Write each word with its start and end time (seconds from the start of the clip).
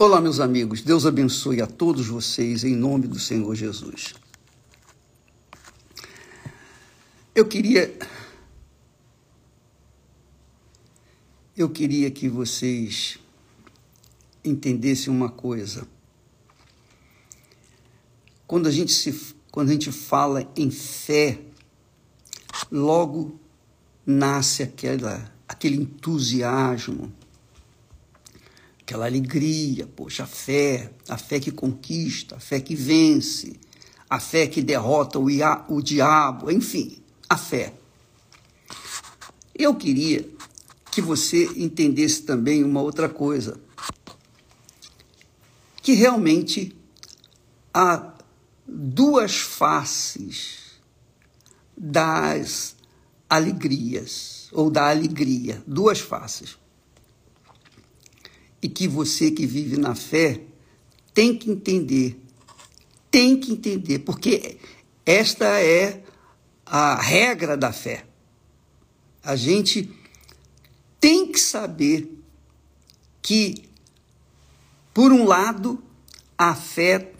Olá, 0.00 0.20
meus 0.20 0.38
amigos. 0.38 0.80
Deus 0.80 1.04
abençoe 1.04 1.60
a 1.60 1.66
todos 1.66 2.06
vocês 2.06 2.62
em 2.62 2.76
nome 2.76 3.08
do 3.08 3.18
Senhor 3.18 3.52
Jesus. 3.56 4.14
Eu 7.34 7.44
queria 7.44 7.98
eu 11.56 11.68
queria 11.68 12.12
que 12.12 12.28
vocês 12.28 13.18
entendessem 14.44 15.12
uma 15.12 15.28
coisa. 15.28 15.84
Quando 18.46 18.68
a 18.68 18.70
gente 18.70 18.92
se 18.92 19.34
quando 19.50 19.70
a 19.70 19.72
gente 19.72 19.90
fala 19.90 20.48
em 20.56 20.70
fé, 20.70 21.40
logo 22.70 23.36
nasce 24.06 24.62
aquela 24.62 25.28
aquele 25.48 25.74
entusiasmo, 25.74 27.12
aquela 28.88 29.04
alegria, 29.04 29.86
poxa, 29.86 30.24
a 30.24 30.26
fé, 30.26 30.90
a 31.10 31.18
fé 31.18 31.38
que 31.38 31.52
conquista, 31.52 32.36
a 32.36 32.40
fé 32.40 32.58
que 32.58 32.74
vence, 32.74 33.60
a 34.08 34.18
fé 34.18 34.46
que 34.46 34.62
derrota 34.62 35.18
o, 35.18 35.28
ia, 35.28 35.62
o 35.68 35.82
diabo, 35.82 36.50
enfim, 36.50 36.96
a 37.28 37.36
fé. 37.36 37.74
Eu 39.54 39.74
queria 39.74 40.26
que 40.90 41.02
você 41.02 41.44
entendesse 41.56 42.22
também 42.22 42.64
uma 42.64 42.80
outra 42.80 43.10
coisa, 43.10 43.60
que 45.82 45.92
realmente 45.92 46.74
há 47.74 48.14
duas 48.66 49.36
faces 49.36 50.80
das 51.76 52.74
alegrias, 53.28 54.48
ou 54.50 54.70
da 54.70 54.88
alegria, 54.88 55.62
duas 55.66 56.00
faces 56.00 56.56
e 58.62 58.68
que 58.68 58.88
você 58.88 59.30
que 59.30 59.46
vive 59.46 59.76
na 59.76 59.94
fé 59.94 60.40
tem 61.14 61.36
que 61.36 61.50
entender. 61.50 62.20
Tem 63.10 63.38
que 63.38 63.52
entender, 63.52 64.00
porque 64.00 64.58
esta 65.04 65.60
é 65.60 66.02
a 66.66 66.94
regra 67.00 67.56
da 67.56 67.72
fé. 67.72 68.04
A 69.22 69.34
gente 69.34 69.90
tem 71.00 71.30
que 71.30 71.40
saber 71.40 72.18
que, 73.22 73.54
por 74.92 75.12
um 75.12 75.24
lado, 75.24 75.82
a 76.36 76.54
fé 76.54 77.12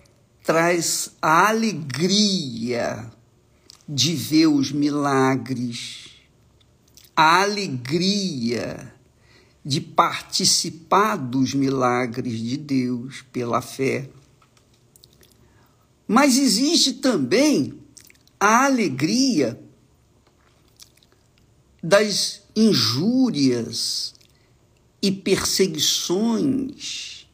traz 0.44 1.10
a 1.20 1.48
alegria 1.48 3.10
de 3.88 4.14
ver 4.14 4.46
os 4.46 4.70
milagres, 4.70 6.10
a 7.16 7.42
alegria 7.42 8.94
de 9.64 9.80
participar 9.80 11.16
dos 11.16 11.54
milagres 11.54 12.40
de 12.40 12.56
Deus 12.56 13.24
pela 13.32 13.60
fé. 13.60 14.08
Mas 16.06 16.38
existe 16.38 16.94
também 16.94 17.78
a 18.40 18.64
alegria 18.64 19.60
das 21.82 22.42
injúrias 22.56 24.14
e 25.02 25.12
perseguições 25.12 27.28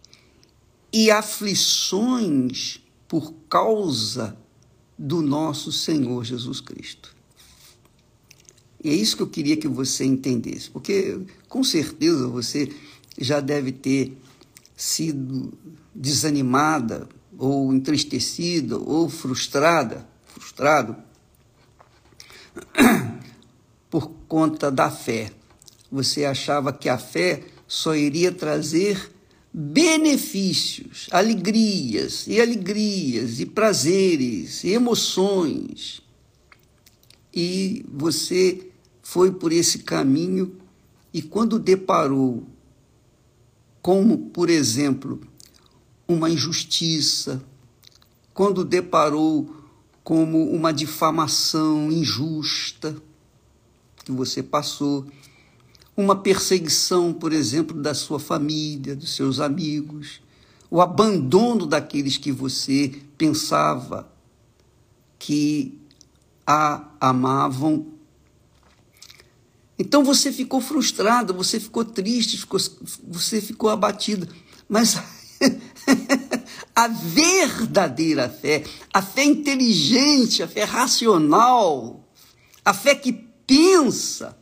e 0.92 1.10
aflições 1.10 2.80
por 3.08 3.32
causa 3.48 4.36
do 4.98 5.22
nosso 5.22 5.72
Senhor 5.72 6.24
Jesus 6.24 6.60
Cristo. 6.60 7.13
E 8.84 8.90
é 8.90 8.92
isso 8.92 9.16
que 9.16 9.22
eu 9.22 9.26
queria 9.26 9.56
que 9.56 9.66
você 9.66 10.04
entendesse, 10.04 10.68
porque 10.68 11.18
com 11.48 11.64
certeza 11.64 12.28
você 12.28 12.70
já 13.18 13.40
deve 13.40 13.72
ter 13.72 14.14
sido 14.76 15.54
desanimada 15.94 17.08
ou 17.38 17.72
entristecida 17.72 18.76
ou 18.76 19.08
frustrada, 19.08 20.06
frustrado 20.26 20.96
por 23.88 24.10
conta 24.28 24.70
da 24.70 24.90
fé. 24.90 25.32
Você 25.90 26.26
achava 26.26 26.70
que 26.70 26.90
a 26.90 26.98
fé 26.98 27.42
só 27.66 27.96
iria 27.96 28.32
trazer 28.32 29.10
benefícios, 29.50 31.08
alegrias 31.10 32.26
e 32.26 32.38
alegrias 32.38 33.40
e 33.40 33.46
prazeres 33.46 34.62
e 34.62 34.72
emoções. 34.72 36.02
E 37.32 37.84
você 37.88 38.73
foi 39.04 39.30
por 39.30 39.52
esse 39.52 39.80
caminho 39.80 40.56
e 41.12 41.20
quando 41.20 41.58
deparou 41.58 42.42
como, 43.82 44.30
por 44.30 44.48
exemplo, 44.48 45.20
uma 46.08 46.30
injustiça, 46.30 47.44
quando 48.32 48.64
deparou 48.64 49.54
como 50.02 50.50
uma 50.50 50.72
difamação 50.72 51.92
injusta 51.92 52.96
que 54.04 54.10
você 54.10 54.42
passou, 54.42 55.06
uma 55.94 56.16
perseguição, 56.16 57.12
por 57.12 57.32
exemplo, 57.32 57.80
da 57.80 57.92
sua 57.92 58.18
família, 58.18 58.96
dos 58.96 59.14
seus 59.14 59.38
amigos, 59.38 60.22
o 60.70 60.80
abandono 60.80 61.66
daqueles 61.66 62.16
que 62.16 62.32
você 62.32 63.02
pensava 63.18 64.10
que 65.18 65.78
a 66.46 66.88
amavam 67.00 67.93
então 69.78 70.04
você 70.04 70.32
ficou 70.32 70.60
frustrado, 70.60 71.34
você 71.34 71.58
ficou 71.58 71.84
triste, 71.84 72.38
ficou, 72.38 72.60
você 73.08 73.40
ficou 73.40 73.70
abatido. 73.70 74.28
Mas 74.68 74.96
a 76.74 76.88
verdadeira 76.88 78.28
fé, 78.28 78.64
a 78.92 79.02
fé 79.02 79.24
inteligente, 79.24 80.42
a 80.42 80.48
fé 80.48 80.64
racional, 80.64 82.08
a 82.64 82.72
fé 82.72 82.94
que 82.94 83.12
pensa, 83.12 84.38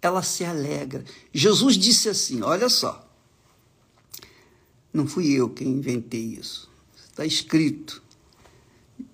ela 0.00 0.22
se 0.22 0.44
alegra. 0.44 1.04
Jesus 1.32 1.76
disse 1.76 2.08
assim: 2.08 2.42
olha 2.42 2.70
só, 2.70 3.06
não 4.92 5.06
fui 5.06 5.30
eu 5.32 5.50
quem 5.50 5.68
inventei 5.68 6.38
isso, 6.38 6.70
está 7.10 7.26
escrito. 7.26 8.02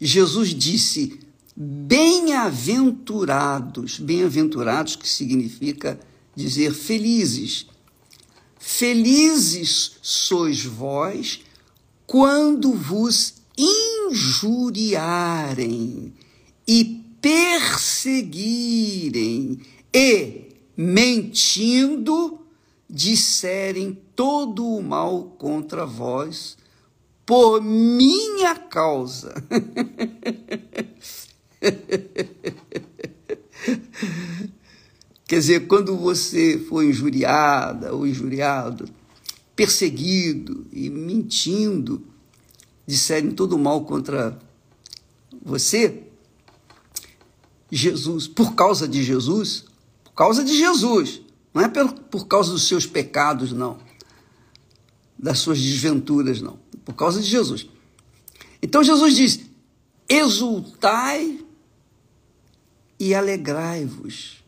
Jesus 0.01 0.55
disse: 0.55 1.19
Bem-aventurados, 1.57 4.01
bem-aventurados 4.01 4.97
que 4.97 5.09
significa 5.09 6.01
dizer 6.35 6.75
felizes. 6.75 7.69
Felizes 8.59 9.93
sois 10.03 10.65
vós 10.65 11.43
quando 12.09 12.73
vos 12.73 13.35
injuriarem 13.57 16.13
e 16.67 17.05
perseguirem 17.23 19.61
e, 19.95 20.49
mentindo, 20.77 22.41
disserem 22.91 23.97
todo 24.17 24.67
o 24.67 24.83
mal 24.83 25.37
contra 25.39 25.87
vós 25.87 26.57
por 27.25 27.63
minha 27.63 28.57
causa. 28.57 29.33
Quer 35.27 35.39
dizer, 35.39 35.67
quando 35.67 35.97
você 35.97 36.59
foi 36.69 36.91
injuriada 36.91 37.95
ou 37.95 38.07
injuriado, 38.07 38.87
perseguido 39.57 40.67
e 40.73 40.91
mentindo, 40.91 42.07
disserem 42.87 43.31
todo 43.31 43.59
mal 43.59 43.85
contra 43.85 44.39
você, 45.43 46.03
Jesus, 47.71 48.29
por 48.29 48.55
causa 48.55 48.87
de 48.87 49.03
Jesus, 49.03 49.65
por 50.05 50.13
causa 50.13 50.45
de 50.45 50.55
Jesus, 50.57 51.23
não 51.53 51.63
é 51.63 51.69
por, 51.69 52.27
causa 52.27 52.53
dos 52.53 52.69
seus 52.69 52.87
pecados, 52.87 53.53
não, 53.53 53.79
das 55.19 55.39
suas 55.39 55.61
desventuras, 55.61 56.41
não, 56.41 56.59
por 56.85 56.95
causa 56.95 57.21
de 57.21 57.29
Jesus. 57.29 57.67
Então 58.63 58.85
Jesus 58.85 59.17
diz: 59.17 59.41
exultai 60.09 61.44
e 63.05 63.15
alegrai-vos, 63.15 64.43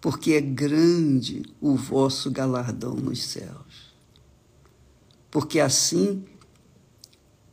porque 0.00 0.32
é 0.32 0.40
grande 0.40 1.42
o 1.60 1.76
vosso 1.76 2.30
galardão 2.30 2.94
nos 2.94 3.22
céus. 3.22 3.92
Porque 5.30 5.60
assim 5.60 6.24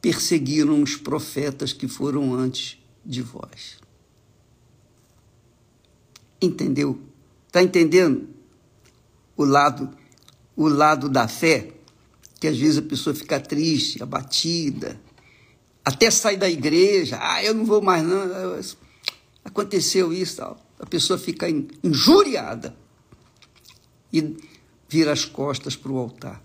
perseguiram 0.01 0.81
os 0.81 0.95
profetas 0.95 1.73
que 1.73 1.89
foram 1.89 2.33
antes 2.33 2.81
de 3.05 3.21
vós. 3.21 3.79
Entendeu? 6.41 7.01
Está 7.47 7.61
entendendo 7.61 8.29
o 9.35 9.43
lado 9.43 9.93
o 10.55 10.69
lado 10.69 11.09
da 11.09 11.27
fé? 11.27 11.73
Que 12.39 12.47
às 12.47 12.57
vezes 12.57 12.77
a 12.77 12.81
pessoa 12.81 13.13
fica 13.13 13.41
triste, 13.41 14.01
abatida, 14.01 14.97
até 15.83 16.09
sai 16.09 16.37
da 16.37 16.49
igreja, 16.49 17.19
ah, 17.21 17.43
eu 17.43 17.53
não 17.53 17.65
vou 17.65 17.81
mais 17.81 18.01
não 18.05 18.57
aconteceu 19.43 20.13
isso, 20.13 20.37
tal. 20.37 20.59
a 20.79 20.85
pessoa 20.85 21.17
fica 21.17 21.47
injuriada 21.83 22.75
e 24.11 24.37
vira 24.87 25.11
as 25.11 25.25
costas 25.25 25.75
para 25.75 25.91
o 25.91 25.97
altar. 25.97 26.43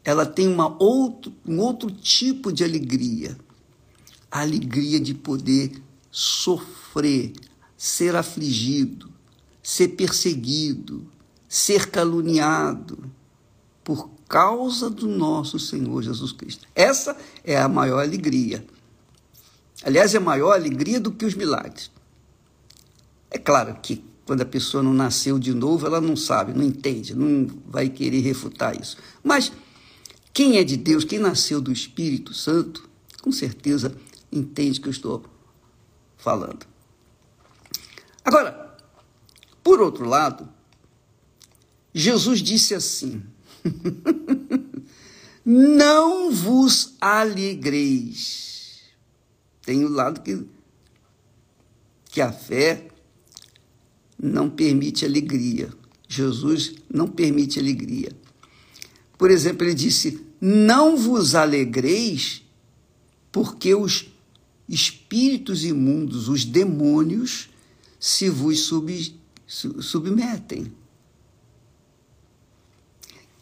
Ela 0.04 0.26
tem 0.26 0.48
uma 0.48 0.76
outro, 0.82 1.32
um 1.46 1.60
outro 1.60 1.88
tipo 1.88 2.52
de 2.52 2.64
alegria. 2.64 3.38
A 4.28 4.40
alegria 4.40 4.98
de 4.98 5.14
poder 5.14 5.80
sofrer, 6.10 7.32
ser 7.76 8.16
afligido, 8.16 9.08
ser 9.62 9.88
perseguido, 9.90 11.06
ser 11.48 11.88
caluniado 11.90 13.08
por 13.84 14.10
causa 14.28 14.90
do 14.90 15.06
nosso 15.06 15.60
Senhor 15.60 16.02
Jesus 16.02 16.32
Cristo. 16.32 16.66
Essa 16.74 17.16
é 17.44 17.56
a 17.56 17.68
maior 17.68 18.02
alegria. 18.02 18.66
Aliás, 19.84 20.12
é 20.12 20.18
maior 20.18 20.52
alegria 20.52 20.98
do 20.98 21.12
que 21.12 21.24
os 21.24 21.34
milagres. 21.34 21.88
É 23.30 23.38
claro 23.38 23.78
que 23.80 24.04
quando 24.24 24.40
a 24.40 24.46
pessoa 24.46 24.82
não 24.82 24.94
nasceu 24.94 25.38
de 25.38 25.52
novo, 25.52 25.86
ela 25.86 26.00
não 26.00 26.16
sabe, 26.16 26.52
não 26.52 26.64
entende, 26.64 27.14
não 27.14 27.46
vai 27.66 27.88
querer 27.88 28.20
refutar 28.20 28.78
isso. 28.80 28.96
Mas 29.22 29.52
quem 30.32 30.56
é 30.56 30.64
de 30.64 30.76
Deus, 30.76 31.04
quem 31.04 31.18
nasceu 31.18 31.60
do 31.60 31.70
Espírito 31.70 32.32
Santo, 32.32 32.88
com 33.22 33.30
certeza 33.30 33.94
entende 34.32 34.78
o 34.78 34.82
que 34.82 34.88
eu 34.88 34.92
estou 34.92 35.24
falando. 36.16 36.66
Agora, 38.24 38.76
por 39.62 39.80
outro 39.80 40.06
lado, 40.08 40.48
Jesus 41.92 42.40
disse 42.40 42.74
assim: 42.74 43.22
Não 45.44 46.32
vos 46.32 46.94
alegreis. 47.00 48.80
Tem 49.62 49.84
o 49.84 49.88
lado 49.88 50.20
que, 50.20 50.46
que 52.06 52.20
a 52.20 52.32
fé 52.32 52.88
não 54.24 54.48
permite 54.48 55.04
alegria. 55.04 55.70
Jesus 56.08 56.76
não 56.90 57.06
permite 57.06 57.58
alegria. 57.58 58.10
Por 59.18 59.30
exemplo, 59.30 59.66
ele 59.66 59.74
disse: 59.74 60.26
Não 60.40 60.96
vos 60.96 61.34
alegreis, 61.34 62.42
porque 63.30 63.74
os 63.74 64.06
espíritos 64.66 65.62
imundos, 65.62 66.28
os 66.28 66.44
demônios, 66.44 67.50
se 68.00 68.30
vos 68.30 68.60
sub, 68.60 69.14
submetem. 69.46 70.72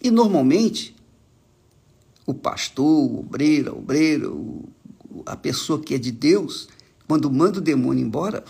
E 0.03 0.11
normalmente, 0.11 0.97
o 2.27 2.35
pastor, 2.35 2.85
o 2.85 3.21
obreiro, 3.21 3.71
a 3.71 3.75
obreira, 3.75 4.29
a 5.27 5.37
pessoa 5.37 5.81
que 5.81 5.95
é 5.95 5.99
de 5.99 6.11
Deus, 6.11 6.69
quando 7.07 7.31
manda 7.31 7.59
o 7.59 7.63
demônio 7.63 8.05
embora, 8.05 8.45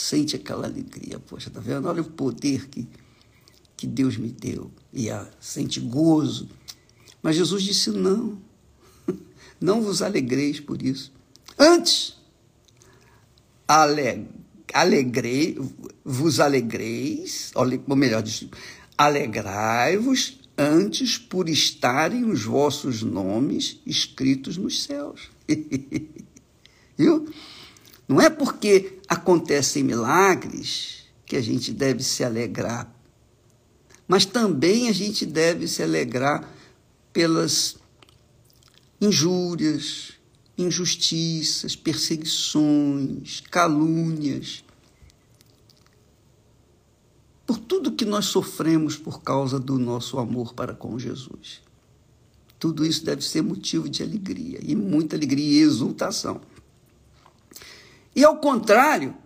sente 0.00 0.34
aquela 0.34 0.66
alegria. 0.66 1.18
Poxa, 1.18 1.50
tá 1.50 1.60
vendo? 1.60 1.86
Olha 1.86 2.00
o 2.00 2.04
poder 2.04 2.68
que, 2.68 2.88
que 3.76 3.86
Deus 3.86 4.16
me 4.16 4.30
deu. 4.30 4.70
E 4.92 5.10
a, 5.10 5.28
sente 5.38 5.78
gozo. 5.78 6.48
Mas 7.22 7.36
Jesus 7.36 7.62
disse: 7.62 7.90
não, 7.90 8.40
não 9.60 9.82
vos 9.82 10.00
alegreis 10.00 10.58
por 10.58 10.80
isso. 10.80 11.12
Antes, 11.58 12.16
ale, 13.68 14.26
alegrei, 14.72 15.58
vos 16.02 16.40
alegreis, 16.40 17.52
ou 17.54 17.96
melhor, 17.96 18.24
alegrai-vos 18.96 20.40
antes 20.56 21.18
por 21.18 21.48
estarem 21.48 22.24
os 22.24 22.44
vossos 22.44 23.02
nomes 23.02 23.80
escritos 23.84 24.56
nos 24.56 24.82
céus. 24.82 25.30
Viu? 26.96 27.26
Não 28.10 28.20
é 28.20 28.28
porque 28.28 28.98
acontecem 29.06 29.84
milagres 29.84 31.04
que 31.24 31.36
a 31.36 31.40
gente 31.40 31.72
deve 31.72 32.02
se 32.02 32.24
alegrar, 32.24 32.92
mas 34.08 34.26
também 34.26 34.88
a 34.88 34.92
gente 34.92 35.24
deve 35.24 35.68
se 35.68 35.80
alegrar 35.80 36.52
pelas 37.12 37.76
injúrias, 39.00 40.14
injustiças, 40.58 41.76
perseguições, 41.76 43.44
calúnias, 43.48 44.64
por 47.46 47.58
tudo 47.58 47.92
que 47.92 48.04
nós 48.04 48.24
sofremos 48.24 48.96
por 48.96 49.22
causa 49.22 49.60
do 49.60 49.78
nosso 49.78 50.18
amor 50.18 50.52
para 50.52 50.74
com 50.74 50.98
Jesus. 50.98 51.62
Tudo 52.58 52.84
isso 52.84 53.04
deve 53.04 53.22
ser 53.22 53.42
motivo 53.42 53.88
de 53.88 54.02
alegria, 54.02 54.58
e 54.60 54.74
muita 54.74 55.14
alegria 55.14 55.60
e 55.60 55.62
exultação. 55.62 56.40
E 58.14 58.24
ao 58.24 58.36
contrário, 58.38 59.16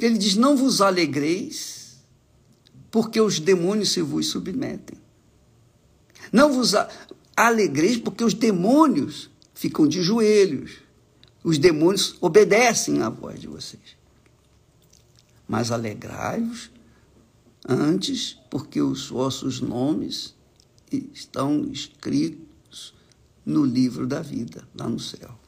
ele 0.00 0.18
diz: 0.18 0.36
Não 0.36 0.56
vos 0.56 0.80
alegreis, 0.80 1.98
porque 2.90 3.20
os 3.20 3.38
demônios 3.38 3.90
se 3.90 4.00
vos 4.00 4.28
submetem. 4.28 4.98
Não 6.32 6.52
vos 6.52 6.74
alegreis, 7.36 7.98
porque 7.98 8.24
os 8.24 8.34
demônios 8.34 9.30
ficam 9.54 9.86
de 9.86 10.02
joelhos. 10.02 10.78
Os 11.42 11.58
demônios 11.58 12.16
obedecem 12.20 13.02
à 13.02 13.08
voz 13.08 13.40
de 13.40 13.46
vocês. 13.46 13.96
Mas 15.46 15.70
alegrai-vos 15.70 16.70
antes, 17.68 18.38
porque 18.50 18.80
os 18.80 19.08
vossos 19.08 19.60
nomes 19.60 20.34
estão 20.90 21.70
escritos 21.70 22.94
no 23.44 23.64
livro 23.64 24.06
da 24.06 24.20
vida, 24.20 24.66
lá 24.74 24.88
no 24.88 24.98
céu. 24.98 25.38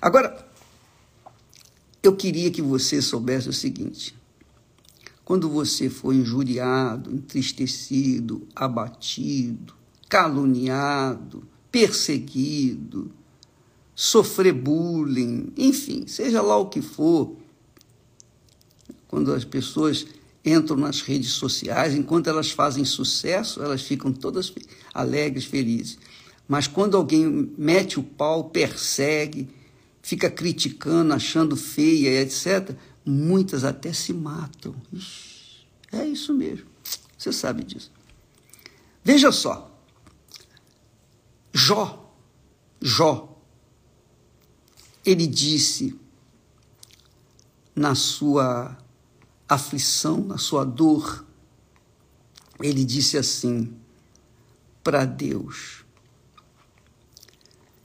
Agora, 0.00 0.46
eu 2.04 2.14
queria 2.14 2.50
que 2.50 2.60
você 2.60 3.00
soubesse 3.00 3.48
o 3.48 3.52
seguinte: 3.52 4.14
quando 5.24 5.48
você 5.48 5.88
for 5.88 6.14
injuriado, 6.14 7.10
entristecido, 7.10 8.46
abatido, 8.54 9.74
caluniado, 10.08 11.42
perseguido, 11.72 13.10
sofrer 13.94 14.52
bullying, 14.52 15.50
enfim, 15.56 16.06
seja 16.06 16.42
lá 16.42 16.58
o 16.58 16.66
que 16.66 16.82
for, 16.82 17.36
quando 19.08 19.32
as 19.32 19.44
pessoas 19.44 20.06
entram 20.44 20.76
nas 20.76 21.00
redes 21.00 21.30
sociais, 21.30 21.94
enquanto 21.94 22.28
elas 22.28 22.50
fazem 22.50 22.84
sucesso, 22.84 23.62
elas 23.62 23.80
ficam 23.80 24.12
todas 24.12 24.52
alegres, 24.92 25.46
felizes. 25.46 25.98
Mas 26.46 26.66
quando 26.66 26.98
alguém 26.98 27.50
mete 27.56 27.98
o 27.98 28.02
pau, 28.02 28.50
persegue, 28.50 29.48
fica 30.04 30.30
criticando, 30.30 31.14
achando 31.14 31.56
feia, 31.56 32.20
etc., 32.20 32.76
muitas 33.06 33.64
até 33.64 33.90
se 33.90 34.12
matam. 34.12 34.76
É 35.90 36.06
isso 36.06 36.34
mesmo. 36.34 36.66
Você 37.16 37.32
sabe 37.32 37.64
disso. 37.64 37.90
Veja 39.02 39.32
só. 39.32 39.74
Jó, 41.54 42.14
Jó, 42.82 43.42
ele 45.06 45.26
disse 45.26 45.98
na 47.74 47.94
sua 47.94 48.76
aflição, 49.48 50.18
na 50.22 50.36
sua 50.36 50.64
dor, 50.64 51.24
ele 52.60 52.84
disse 52.84 53.16
assim 53.16 53.74
para 54.82 55.06
Deus: 55.06 55.86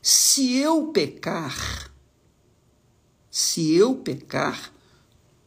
Se 0.02 0.58
eu 0.58 0.88
pecar, 0.88 1.89
se 3.30 3.74
eu 3.74 3.96
pecar, 3.96 4.74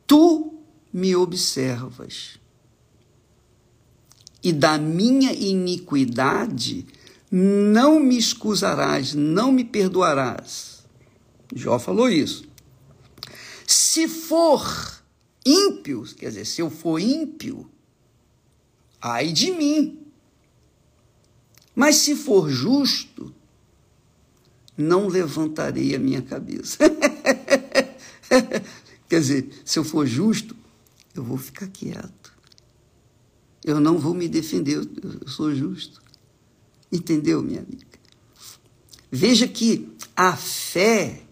tu 0.06 0.58
me 0.92 1.16
observas. 1.16 2.38
E 4.42 4.52
da 4.52 4.76
minha 4.76 5.32
iniquidade 5.32 6.86
não 7.30 7.98
me 7.98 8.18
excusarás, 8.18 9.14
não 9.14 9.50
me 9.50 9.64
perdoarás. 9.64 10.84
Jó 11.54 11.78
falou 11.78 12.10
isso. 12.10 12.44
Se 13.66 14.08
for 14.08 15.02
ímpio, 15.46 16.02
quer 16.16 16.28
dizer, 16.28 16.44
se 16.44 16.60
eu 16.60 16.70
for 16.70 16.98
ímpio, 16.98 17.70
ai 19.00 19.32
de 19.32 19.50
mim. 19.50 19.98
Mas 21.74 21.96
se 21.96 22.14
for 22.14 22.50
justo, 22.50 23.34
não 24.76 25.08
levantarei 25.08 25.94
a 25.94 25.98
minha 25.98 26.20
cabeça. 26.20 26.78
Quer 29.08 29.20
dizer, 29.20 29.50
se 29.64 29.78
eu 29.78 29.84
for 29.84 30.06
justo, 30.06 30.56
eu 31.14 31.22
vou 31.22 31.36
ficar 31.36 31.66
quieto. 31.68 32.32
Eu 33.64 33.78
não 33.78 33.98
vou 33.98 34.14
me 34.14 34.28
defender, 34.28 34.76
eu 34.76 35.28
sou 35.28 35.54
justo. 35.54 36.02
Entendeu, 36.90 37.42
minha 37.42 37.60
amiga? 37.60 37.86
Veja 39.10 39.46
que 39.46 39.88
a 40.16 40.34
fé 40.36 41.22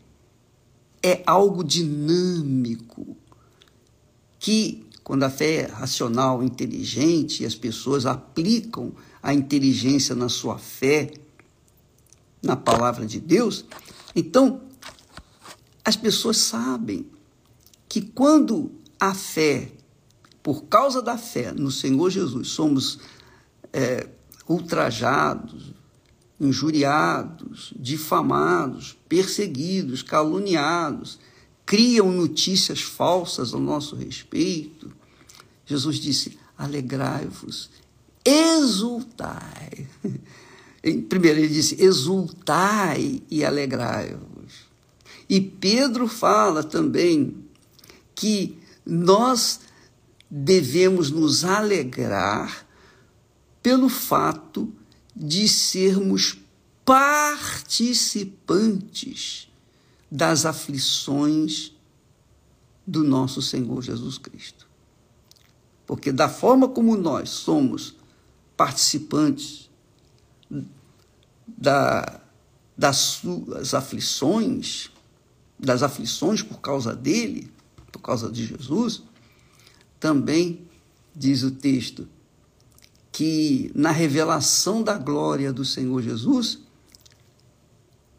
é 1.03 1.23
algo 1.27 1.65
dinâmico, 1.65 3.17
que 4.39 4.87
quando 5.03 5.23
a 5.25 5.31
fé 5.31 5.63
é 5.63 5.67
racional, 5.67 6.43
inteligente, 6.43 7.43
e 7.43 7.47
as 7.47 7.55
pessoas 7.55 8.07
aplicam 8.07 8.93
a 9.23 9.35
inteligência 9.35 10.15
na 10.15 10.29
sua 10.29 10.59
fé, 10.59 11.11
na 12.43 12.57
palavra 12.57 13.07
de 13.07 13.19
Deus, 13.19 13.65
então 14.15 14.63
as 15.85 15.97
pessoas 15.97 16.37
sabem 16.37 17.07
que 17.89 18.01
quando 18.01 18.71
a 18.99 19.15
fé, 19.15 19.73
por 20.43 20.65
causa 20.65 21.03
da 21.03 21.17
fé 21.17 21.53
no 21.53 21.71
Senhor 21.71 22.11
Jesus, 22.11 22.49
somos 22.49 22.99
é, 23.73 24.09
ultrajados, 24.49 25.73
injuriados, 26.41 27.73
difamados, 27.77 28.97
perseguidos, 29.09 30.03
caluniados, 30.03 31.19
criam 31.67 32.11
notícias 32.11 32.81
falsas 32.81 33.55
ao 33.55 33.61
nosso 33.61 33.95
respeito. 33.95 34.91
Jesus 35.67 35.97
disse: 35.99 36.39
alegrai-vos, 36.57 37.71
exultai. 38.25 39.87
Primeiro, 41.09 41.41
ele 41.41 41.49
disse: 41.49 41.83
exultai 41.83 43.23
e 43.31 43.45
alegrai-vos. 43.45 44.40
E 45.31 45.41
Pedro 45.41 46.07
fala 46.09 46.63
também 46.65 47.37
que 48.17 48.59
nós 48.85 49.61
devemos 50.29 51.13
nos 51.13 51.45
alegrar 51.45 52.67
pelo 53.63 53.89
fato 53.89 54.75
de 55.15 55.49
sermos 55.49 56.37
participantes 56.85 59.49
das 60.11 60.45
aflições 60.45 61.73
do 62.85 63.05
nosso 63.05 63.41
Senhor 63.41 63.81
Jesus 63.83 64.19
Cristo. 64.19 64.69
Porque 65.87 66.11
da 66.11 66.29
forma 66.29 66.67
como 66.67 66.97
nós 66.97 67.31
somos 67.31 67.95
participantes 68.57 69.71
da, 71.47 72.21
das 72.77 72.97
suas 72.97 73.75
aflições, 73.75 74.91
das 75.61 75.83
aflições 75.83 76.43
por 76.43 76.61
causa 76.61 76.95
dele, 76.95 77.51
por 77.93 78.01
causa 78.01 78.31
de 78.31 78.47
Jesus, 78.47 79.03
também 79.99 80.67
diz 81.15 81.43
o 81.43 81.51
texto 81.51 82.09
que 83.13 83.71
na 83.75 83.91
revelação 83.91 84.83
da 84.83 84.97
glória 84.97 85.53
do 85.53 85.65
Senhor 85.65 86.01
Jesus, 86.01 86.61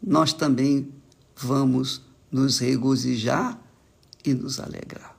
nós 0.00 0.32
também 0.32 0.92
vamos 1.36 2.02
nos 2.30 2.58
regozijar 2.58 3.60
e 4.24 4.32
nos 4.34 4.60
alegrar. 4.60 5.16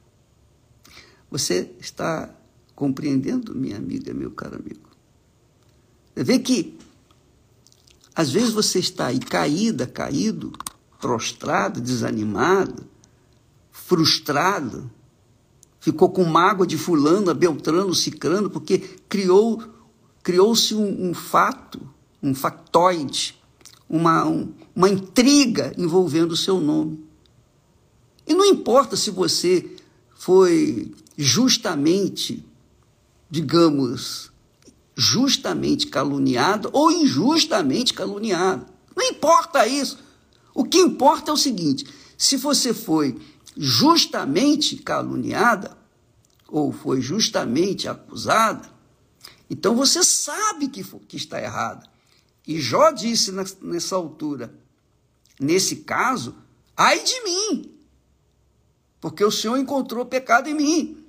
Você 1.30 1.72
está 1.80 2.34
compreendendo, 2.76 3.56
minha 3.56 3.78
amiga, 3.78 4.14
meu 4.14 4.32
caro 4.32 4.56
amigo? 4.56 4.90
Você 6.14 6.24
vê 6.24 6.40
que 6.40 6.78
às 8.16 8.30
vezes 8.30 8.52
você 8.52 8.80
está 8.80 9.08
aí 9.08 9.20
caída, 9.20 9.88
caído, 9.88 10.54
prostrado, 11.04 11.82
desanimado, 11.82 12.86
frustrado, 13.70 14.90
ficou 15.78 16.10
com 16.10 16.24
mágoa 16.24 16.66
de 16.66 16.78
fulano, 16.78 17.36
beltrano, 17.36 17.94
cicrano, 17.94 18.50
porque 18.50 18.78
criou 19.10 19.62
criou-se 20.24 20.74
um, 20.74 21.10
um, 21.10 21.14
fato, 21.14 21.82
um 22.22 22.34
factoide, 22.34 23.38
uma, 23.90 24.26
um, 24.26 24.54
uma 24.74 24.90
intriga 24.90 25.74
envolvendo 25.78 26.32
o 26.32 26.38
seu 26.38 26.62
nome. 26.62 27.04
E 28.26 28.34
não 28.34 28.46
importa 28.46 28.96
se 28.96 29.12
você 29.12 29.70
foi 30.16 30.94
justamente, 31.18 32.46
digamos, 33.30 34.32
justamente 34.96 35.88
caluniado 35.88 36.70
ou 36.72 36.90
injustamente 36.90 37.94
caluniado. 37.94 38.66
Não 38.96 39.04
importa 39.06 39.68
isso. 39.68 40.03
O 40.54 40.64
que 40.64 40.78
importa 40.78 41.32
é 41.32 41.34
o 41.34 41.38
seguinte: 41.38 41.86
se 42.18 42.38
você 42.38 42.74
foi 42.74 43.20
justamente 43.58 44.78
caluniada 44.78 45.78
ou 46.48 46.72
foi 46.72 47.02
justamente 47.02 47.88
acusada, 47.88 48.72
então 49.50 49.76
você 49.76 50.04
sabe 50.04 50.68
que, 50.68 50.84
que 50.84 51.18
está 51.18 51.42
errada. 51.42 51.90
E 52.48 52.60
Jó 52.60 52.92
disse 52.92 53.32
nessa 53.62 53.96
altura, 53.96 54.54
nesse 55.40 55.78
caso, 55.78 56.36
ai 56.76 57.02
de 57.04 57.24
mim, 57.24 57.74
porque 59.00 59.24
o 59.24 59.32
Senhor 59.32 59.58
encontrou 59.58 60.06
pecado 60.06 60.50
em 60.50 60.54
mim. 60.54 61.06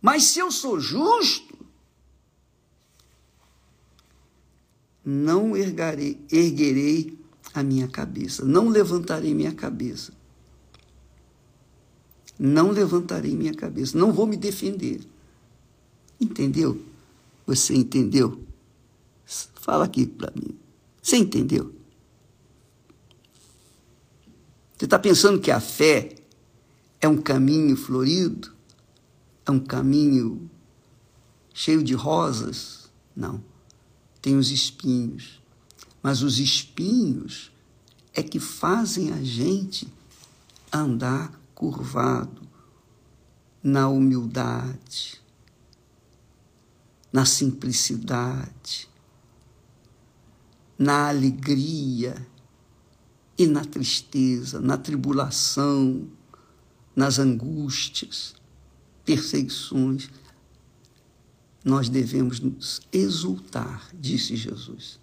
Mas 0.00 0.24
se 0.24 0.38
eu 0.38 0.50
sou 0.50 0.78
justo, 0.80 1.58
não 5.04 5.56
ergarei, 5.56 6.24
erguerei 6.30 7.17
a 7.54 7.62
minha 7.62 7.88
cabeça, 7.88 8.44
não 8.44 8.68
levantarei 8.68 9.34
minha 9.34 9.52
cabeça. 9.52 10.12
Não 12.38 12.70
levantarei 12.70 13.34
minha 13.34 13.54
cabeça, 13.54 13.98
não 13.98 14.12
vou 14.12 14.26
me 14.26 14.36
defender. 14.36 15.00
Entendeu? 16.20 16.80
Você 17.46 17.74
entendeu? 17.74 18.40
Fala 19.54 19.84
aqui 19.84 20.06
para 20.06 20.32
mim. 20.36 20.56
Você 21.02 21.16
entendeu? 21.16 21.74
Você 24.76 24.84
está 24.84 24.98
pensando 24.98 25.40
que 25.40 25.50
a 25.50 25.60
fé 25.60 26.14
é 27.00 27.08
um 27.08 27.16
caminho 27.16 27.76
florido? 27.76 28.52
É 29.44 29.50
um 29.50 29.58
caminho 29.58 30.48
cheio 31.52 31.82
de 31.82 31.94
rosas? 31.94 32.90
Não. 33.16 33.42
Tem 34.22 34.36
os 34.36 34.50
espinhos. 34.50 35.40
Mas 36.02 36.22
os 36.22 36.38
espinhos 36.38 37.50
é 38.14 38.22
que 38.22 38.38
fazem 38.38 39.12
a 39.12 39.22
gente 39.22 39.88
andar 40.72 41.32
curvado 41.54 42.42
na 43.62 43.88
humildade, 43.88 45.20
na 47.12 47.24
simplicidade, 47.24 48.88
na 50.78 51.08
alegria 51.08 52.26
e 53.36 53.46
na 53.46 53.64
tristeza, 53.64 54.60
na 54.60 54.76
tribulação, 54.76 56.08
nas 56.94 57.18
angústias, 57.18 58.34
perseguições. 59.04 60.10
Nós 61.64 61.88
devemos 61.88 62.40
nos 62.40 62.80
exultar, 62.92 63.90
disse 63.94 64.36
Jesus, 64.36 65.00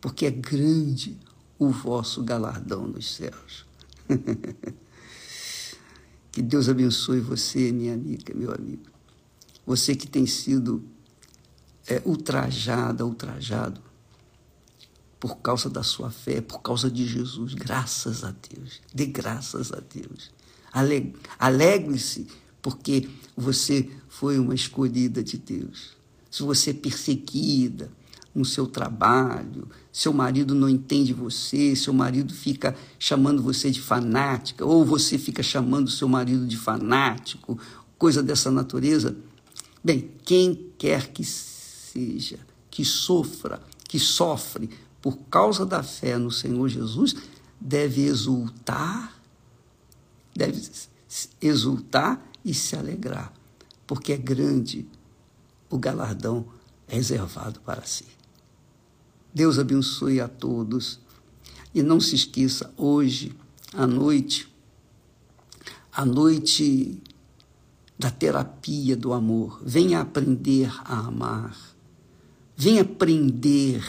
porque 0.00 0.26
é 0.26 0.30
grande 0.30 1.18
o 1.58 1.70
vosso 1.70 2.22
galardão 2.22 2.86
nos 2.86 3.14
céus. 3.14 3.66
que 6.32 6.40
Deus 6.40 6.68
abençoe 6.68 7.20
você, 7.20 7.70
minha 7.70 7.94
amiga, 7.94 8.32
meu 8.34 8.52
amigo. 8.52 8.84
Você 9.66 9.94
que 9.94 10.06
tem 10.06 10.26
sido 10.26 10.82
é, 11.86 12.00
ultrajada, 12.04 13.04
ultrajado 13.04 13.80
por 15.18 15.36
causa 15.36 15.68
da 15.68 15.82
sua 15.82 16.10
fé, 16.10 16.40
por 16.40 16.62
causa 16.62 16.90
de 16.90 17.06
Jesus. 17.06 17.52
Graças 17.52 18.24
a 18.24 18.34
Deus. 18.50 18.80
Dê 18.94 19.04
graças 19.04 19.70
a 19.70 19.80
Deus. 19.80 20.32
Alegre-se, 21.38 22.26
porque 22.62 23.08
você 23.36 23.90
foi 24.08 24.38
uma 24.38 24.54
escolhida 24.54 25.22
de 25.22 25.36
Deus. 25.36 25.94
Se 26.30 26.42
você 26.42 26.70
é 26.70 26.74
perseguida 26.74 27.90
no 28.34 28.44
seu 28.44 28.66
trabalho, 28.66 29.68
seu 29.92 30.12
marido 30.12 30.54
não 30.54 30.68
entende 30.68 31.12
você, 31.12 31.74
seu 31.74 31.92
marido 31.92 32.32
fica 32.32 32.76
chamando 32.98 33.42
você 33.42 33.70
de 33.70 33.80
fanática, 33.80 34.64
ou 34.64 34.84
você 34.84 35.18
fica 35.18 35.42
chamando 35.42 35.90
seu 35.90 36.08
marido 36.08 36.46
de 36.46 36.56
fanático, 36.56 37.58
coisa 37.98 38.22
dessa 38.22 38.50
natureza. 38.50 39.16
Bem, 39.82 40.10
quem 40.24 40.70
quer 40.78 41.08
que 41.08 41.24
seja, 41.24 42.38
que 42.70 42.84
sofra, 42.84 43.60
que 43.88 43.98
sofre 43.98 44.70
por 45.02 45.16
causa 45.30 45.66
da 45.66 45.82
fé 45.82 46.16
no 46.16 46.30
Senhor 46.30 46.68
Jesus 46.68 47.16
deve 47.60 48.02
exultar, 48.02 49.20
deve 50.34 50.62
exultar 51.40 52.24
e 52.44 52.54
se 52.54 52.76
alegrar, 52.76 53.32
porque 53.86 54.12
é 54.12 54.16
grande 54.16 54.86
o 55.68 55.78
galardão 55.78 56.46
reservado 56.86 57.60
para 57.60 57.84
si. 57.84 58.19
Deus 59.32 59.58
abençoe 59.58 60.20
a 60.20 60.28
todos. 60.28 61.00
E 61.74 61.82
não 61.82 62.00
se 62.00 62.14
esqueça, 62.16 62.72
hoje, 62.76 63.32
à 63.72 63.86
noite, 63.86 64.52
a 65.92 66.04
noite 66.04 67.00
da 67.98 68.10
terapia 68.10 68.96
do 68.96 69.12
amor. 69.12 69.60
Venha 69.62 70.00
aprender 70.00 70.72
a 70.84 71.06
amar. 71.06 71.56
Venha 72.56 72.82
aprender 72.82 73.84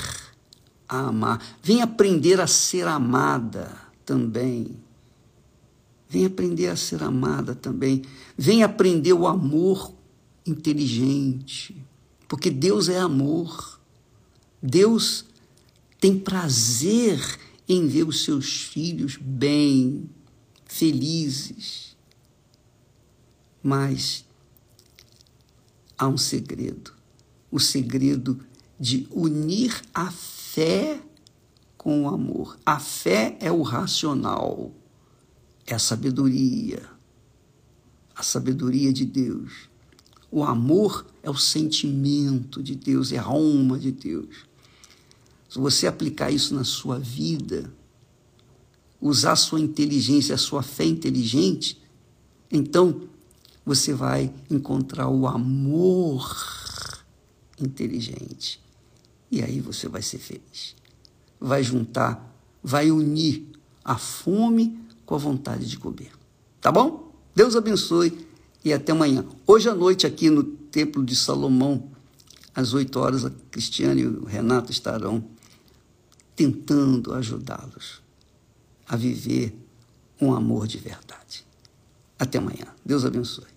a 0.87 1.07
amar. 1.07 1.41
Venha 1.63 1.85
aprender 1.85 2.39
a 2.39 2.47
ser 2.47 2.87
amada 2.87 3.75
também. 4.05 4.75
Venha 6.09 6.27
aprender 6.27 6.67
a 6.67 6.75
ser 6.75 7.01
amada 7.01 7.55
também. 7.55 8.03
Venha 8.37 8.65
aprender 8.65 9.13
o 9.13 9.25
amor 9.25 9.93
inteligente. 10.45 11.75
Porque 12.27 12.51
Deus 12.51 12.89
é 12.89 12.99
amor. 12.99 13.79
Deus 14.61 15.25
tem 16.01 16.17
prazer 16.17 17.19
em 17.69 17.87
ver 17.87 18.07
os 18.07 18.23
seus 18.23 18.63
filhos 18.63 19.17
bem, 19.17 20.09
felizes. 20.65 21.95
Mas 23.61 24.25
há 25.95 26.07
um 26.07 26.17
segredo: 26.17 26.91
o 27.51 27.59
segredo 27.59 28.43
de 28.79 29.07
unir 29.11 29.79
a 29.93 30.09
fé 30.09 30.99
com 31.77 32.03
o 32.03 32.07
amor. 32.07 32.57
A 32.65 32.79
fé 32.79 33.37
é 33.39 33.51
o 33.51 33.61
racional, 33.61 34.73
é 35.67 35.75
a 35.75 35.79
sabedoria, 35.79 36.83
a 38.15 38.23
sabedoria 38.23 38.91
de 38.91 39.05
Deus. 39.05 39.69
O 40.31 40.43
amor 40.43 41.05
é 41.21 41.29
o 41.29 41.37
sentimento 41.37 42.63
de 42.63 42.73
Deus, 42.73 43.11
é 43.11 43.19
a 43.19 43.23
alma 43.23 43.77
de 43.77 43.91
Deus. 43.91 44.50
Se 45.51 45.59
você 45.59 45.85
aplicar 45.85 46.31
isso 46.31 46.55
na 46.55 46.63
sua 46.63 46.97
vida, 46.97 47.69
usar 49.01 49.33
a 49.33 49.35
sua 49.35 49.59
inteligência, 49.59 50.33
a 50.33 50.37
sua 50.37 50.63
fé 50.63 50.85
inteligente, 50.85 51.77
então 52.49 53.01
você 53.65 53.93
vai 53.93 54.33
encontrar 54.49 55.09
o 55.09 55.27
amor 55.27 56.25
inteligente. 57.59 58.61
E 59.29 59.41
aí 59.43 59.59
você 59.59 59.89
vai 59.89 60.01
ser 60.01 60.19
feliz. 60.19 60.73
Vai 61.37 61.61
juntar, 61.63 62.33
vai 62.63 62.89
unir 62.89 63.45
a 63.83 63.97
fome 63.97 64.79
com 65.05 65.15
a 65.15 65.17
vontade 65.17 65.67
de 65.67 65.77
comer. 65.77 66.13
Tá 66.61 66.71
bom? 66.71 67.11
Deus 67.35 67.57
abençoe 67.57 68.25
e 68.63 68.71
até 68.71 68.93
amanhã. 68.93 69.25
Hoje 69.45 69.67
à 69.67 69.75
noite, 69.75 70.07
aqui 70.07 70.29
no 70.29 70.45
Templo 70.45 71.03
de 71.03 71.13
Salomão, 71.13 71.91
às 72.55 72.73
8 72.73 72.97
horas, 72.97 73.25
a 73.25 73.31
Cristiane 73.51 74.03
e 74.03 74.07
o 74.07 74.23
Renato 74.23 74.71
estarão 74.71 75.21
tentando 76.35 77.13
ajudá-los 77.13 78.01
a 78.87 78.95
viver 78.95 79.55
um 80.21 80.33
amor 80.33 80.67
de 80.67 80.77
verdade. 80.77 81.45
Até 82.19 82.37
amanhã. 82.37 82.67
Deus 82.85 83.05
abençoe. 83.05 83.50